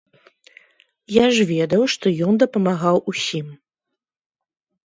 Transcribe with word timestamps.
Я 1.15 1.25
ж 1.35 1.45
ведаў, 1.51 1.81
што 1.97 2.05
ён 2.29 2.33
дапамагаў 2.45 2.97
усім. 3.15 3.47